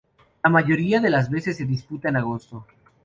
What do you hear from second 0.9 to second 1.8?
de las veces se